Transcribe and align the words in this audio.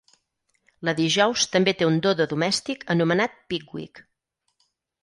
La 0.87 0.95
Dijous 0.99 1.45
també 1.57 1.75
té 1.83 1.89
un 1.91 2.01
dodo 2.07 2.27
domèstic 2.33 2.85
anomenat 2.97 3.39
Pickwick. 3.53 4.07